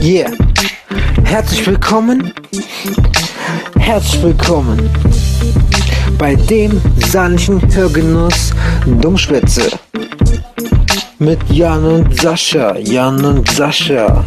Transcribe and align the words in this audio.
Yeah. 0.00 0.30
Herzlich 1.24 1.66
willkommen. 1.66 2.32
Herzlich 3.78 4.22
willkommen 4.22 4.90
bei 6.18 6.34
dem 6.34 6.80
sanften 7.10 7.60
Hörgenuss 7.74 8.52
Dummschwätze. 9.00 9.70
Mit 11.18 11.38
Jan 11.50 11.84
und 11.84 12.20
Sascha. 12.20 12.76
Jan 12.78 13.24
und 13.24 13.48
Sascha. 13.50 14.24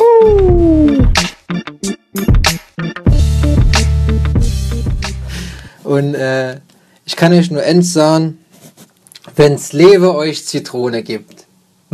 Uh. 0.00 1.04
Und 5.84 6.14
äh, 6.14 6.60
ich 7.04 7.16
kann 7.16 7.32
euch 7.32 7.50
nur 7.50 7.62
eins 7.62 7.92
sagen, 7.92 8.38
wenn's 9.36 9.72
Lewe 9.72 10.14
euch 10.14 10.46
Zitrone 10.46 11.02
gibt, 11.02 11.43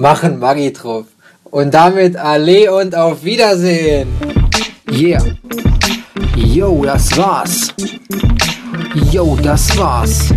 machen 0.00 0.38
Maggi 0.38 0.72
drauf. 0.72 1.06
Und 1.44 1.74
damit 1.74 2.16
alle 2.16 2.72
und 2.72 2.94
auf 2.94 3.22
Wiedersehen. 3.24 4.08
Yeah. 4.90 5.24
Yo, 6.36 6.84
das 6.84 7.16
war's. 7.16 7.68
Yo, 9.10 9.36
das 9.42 9.76
war's. 9.76 10.32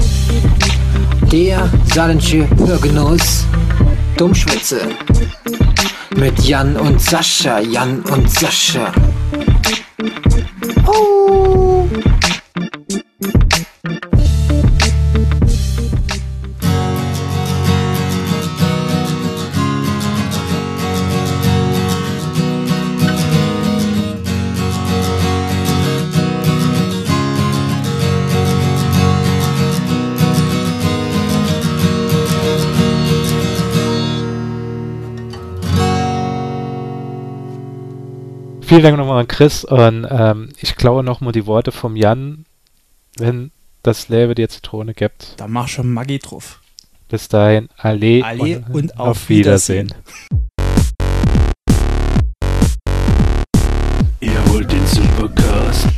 Der 1.32 1.70
saarländische 1.94 2.48
Hörgenuss 2.58 3.46
Dummschwätze. 4.18 4.82
Mit 6.16 6.40
Jan 6.40 6.76
und 6.78 7.02
Sascha, 7.02 7.60
Jan 7.60 8.02
und 8.02 8.30
Sascha. 8.30 8.92
Vielen 38.74 38.82
Dank 38.82 38.98
nochmal 38.98 39.20
an 39.20 39.28
Chris 39.28 39.64
und 39.64 40.08
ähm, 40.10 40.50
ich 40.60 40.76
klaue 40.76 41.04
nochmal 41.04 41.32
die 41.32 41.46
Worte 41.46 41.72
vom 41.72 41.96
Jan, 41.96 42.46
wenn 43.20 43.52
das 43.84 44.10
Lebe 44.10 44.34
dir 44.34 44.50
Zitrone 44.50 44.96
gibt. 44.96 45.36
Da 45.38 45.48
mach 45.48 45.68
schon 45.68 45.94
Maggi 45.94 46.18
drauf. 46.18 46.60
Bis 47.08 47.28
dahin, 47.28 47.70
alle, 47.78 48.26
Alle 48.26 48.66
und 48.74 48.98
auf 48.98 49.10
auf 49.10 49.30
Wiedersehen. 49.30 49.94
Ihr 54.22 54.48
wollt 54.48 54.72
den 54.72 54.88
Supercast, 54.88 55.90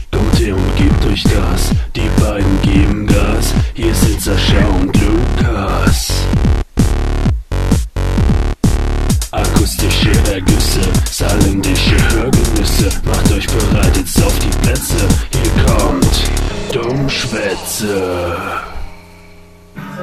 Dummschwätze. 17.76 18.28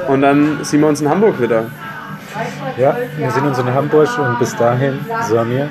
Und 0.07 0.21
dann 0.21 0.63
sehen 0.63 0.81
wir 0.81 0.87
uns 0.87 1.01
in 1.01 1.09
Hamburg 1.09 1.41
wieder. 1.41 1.65
Ja, 2.77 2.95
wir 3.17 3.31
sehen 3.31 3.45
uns 3.45 3.59
in 3.59 3.73
Hamburg 3.73 4.09
und 4.17 4.39
bis 4.39 4.55
dahin 4.55 4.99
sagen 5.29 5.51
wir 5.51 5.69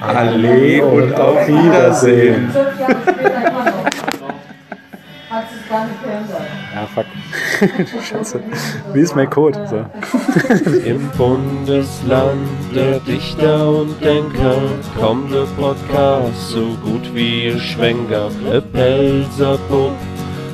Alle 0.00 0.84
und 0.84 1.14
auf 1.14 1.46
Wiedersehen. 1.46 2.52
Hat 5.30 5.50
sich 5.50 5.68
gar 5.68 5.84
nicht 5.84 6.02
geändert. 6.02 6.42
Ja, 6.74 6.86
fuck. 6.94 7.06
Scheiße. 8.04 8.40
Wie 8.92 9.00
ist 9.00 9.16
mein 9.16 9.28
Code? 9.28 9.66
So. 9.68 9.84
Im 10.84 11.08
Bundesland 11.18 12.46
der 12.74 13.00
Dichter 13.00 13.68
und 13.68 14.02
Denker 14.02 14.56
kommt 14.98 15.34
der 15.34 15.46
Podcast 15.60 16.50
so 16.50 16.76
gut 16.84 17.12
wie 17.14 17.58
Schwenker. 17.58 18.30
E 18.52 18.60
Pelzerbub 18.60 19.92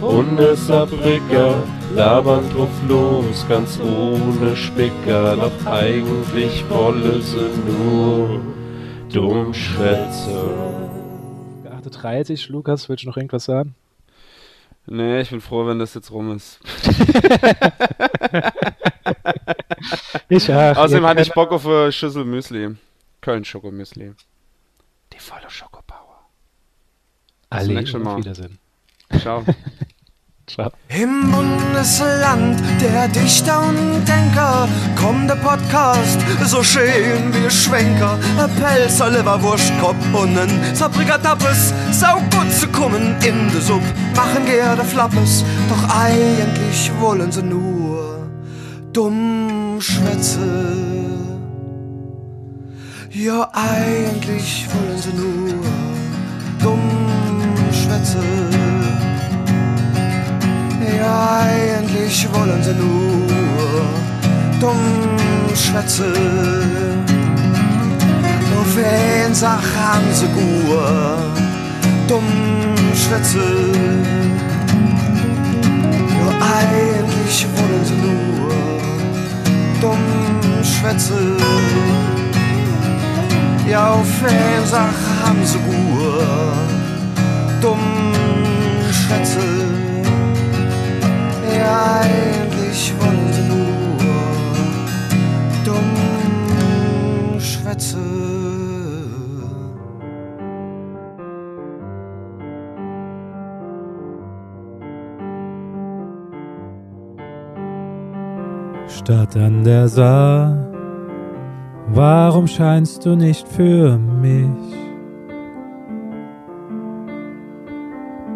und 0.00 0.38
Saarbrücker 0.56 1.62
labern 1.94 2.48
drauf 2.50 2.68
los, 2.88 3.46
ganz 3.48 3.78
ohne 3.80 4.56
Spicker. 4.56 5.36
Doch 5.36 5.66
eigentlich 5.66 6.68
wolle 6.68 7.20
sie 7.20 7.50
nur 7.66 8.40
Dummschwätze. 9.12 10.50
38, 11.70 12.48
Lukas, 12.48 12.88
willst 12.88 13.04
du 13.04 13.08
noch 13.08 13.16
irgendwas 13.16 13.44
sagen? 13.44 13.74
Nee, 14.86 15.20
ich 15.20 15.30
bin 15.30 15.40
froh, 15.40 15.66
wenn 15.66 15.78
das 15.78 15.94
jetzt 15.94 16.10
rum 16.10 16.36
ist. 16.36 16.60
Ich 20.28 20.52
ach, 20.52 20.76
Außerdem 20.76 21.06
hatte 21.06 21.22
ich 21.22 21.32
Bock 21.32 21.50
auf 21.50 21.66
eine 21.66 21.90
Schüssel 21.90 22.24
Müsli. 22.24 22.76
Köln 23.20 23.44
Schokomüsli. 23.44 24.12
Die 25.12 25.18
volle 25.18 25.48
zum 25.48 25.68
Alle 27.50 27.74
auf 28.08 28.18
Wiedersehen. 28.18 28.58
Ciao. 29.18 29.44
Ciao. 30.54 30.72
Im 30.88 31.30
Bundesland 31.30 32.60
der 32.80 33.06
Dichter 33.06 33.68
und 33.68 34.04
Denker 34.04 34.68
kommt 34.96 35.30
der 35.30 35.36
Podcast 35.36 36.18
so 36.44 36.60
schön 36.64 37.32
wie 37.32 37.48
Schwenker. 37.48 38.18
Ein 38.36 38.50
Pelzer, 38.56 39.10
Leberwurst, 39.10 39.72
Kopf 39.80 40.04
und 40.12 40.36
ein 40.36 40.74
Sabriger 40.74 41.22
Tappes. 41.22 41.72
Sau 41.92 42.16
gut 42.32 42.50
zu 42.52 42.66
kommen 42.68 43.14
in 43.22 43.48
de 43.52 43.60
Supp, 43.60 43.82
machen 44.16 44.44
gerne 44.44 44.82
Flappes. 44.82 45.44
Doch 45.68 45.96
eigentlich 45.96 46.90
wollen 46.98 47.30
sie 47.30 47.44
nur 47.44 48.28
dumm 48.92 49.78
schwätze. 49.78 50.40
Ja, 53.10 53.48
eigentlich 53.52 54.66
wollen 54.72 54.98
sie 54.98 55.12
nur 55.12 55.54
dumm 56.58 56.80
schwätze. 57.72 58.49
Eigentlich 61.02 62.28
wollen 62.32 62.62
sie 62.62 62.74
nur 62.74 63.26
dumm 64.60 64.76
schwätze. 65.54 66.12
Nur 68.50 68.66
wen 68.76 69.34
Sach 69.34 69.64
haben 69.78 70.12
sie 70.12 70.26
gut, 70.26 71.38
dumm 72.06 72.24
schwätze. 72.94 73.40
Ja, 76.18 76.28
eigentlich 76.58 77.46
wollen 77.56 77.84
sie 77.84 77.94
nur 77.94 78.52
dumm 79.80 80.04
schwätze. 80.62 81.36
Ja, 83.66 83.92
auf 83.92 84.22
wen 84.22 84.66
Sach 84.66 85.00
haben 85.24 85.44
sie 85.44 85.58
gut, 85.58 87.62
dumm 87.62 88.09
schwätze. 97.80 97.98
Stadt 108.88 109.36
an 109.36 109.64
der 109.64 109.88
Saar, 109.88 110.56
warum 111.88 112.46
scheinst 112.46 113.06
du 113.06 113.16
nicht 113.16 113.48
für 113.48 113.98
mich? 113.98 114.76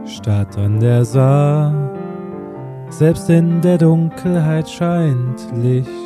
Stadt 0.07 0.57
an 0.59 0.81
der 0.81 1.05
Saar, 1.05 1.75
selbst 2.89 3.29
in 3.29 3.61
der 3.61 3.79
Dunkelheit 3.79 4.69
scheint 4.69 5.49
Licht. 5.55 6.04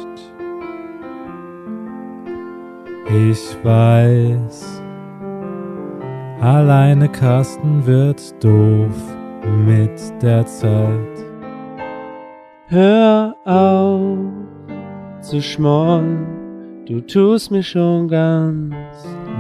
Ich 3.11 3.57
weiß, 3.65 4.83
alleine 6.43 7.09
Carsten 7.09 7.87
wird 7.87 8.21
doof 8.45 8.97
mit 9.65 10.23
der 10.23 10.45
Zeit. 10.45 11.25
Hör 12.67 13.35
auf 13.47 14.19
zu 15.23 15.41
schmollen, 15.41 16.85
du 16.87 17.01
tust 17.01 17.51
mir 17.51 17.63
schon 17.63 18.09
ganz 18.09 18.75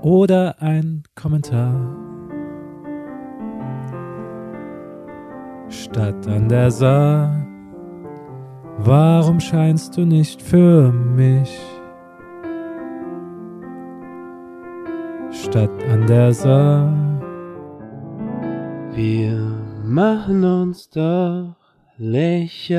oder 0.00 0.56
ein 0.60 1.02
Kommentar. 1.14 1.74
Stadt 5.82 6.26
an 6.28 6.48
der 6.48 6.70
Saar, 6.70 7.46
warum 8.78 9.40
scheinst 9.40 9.96
du 9.96 10.04
nicht 10.06 10.40
für 10.40 10.92
mich? 10.92 11.58
Stadt 15.30 15.82
an 15.90 16.06
der 16.06 16.32
Saar, 16.32 16.92
Wir 18.94 19.36
machen 19.84 20.44
uns 20.44 20.88
doch 20.90 21.56
lächerlich. 21.96 22.74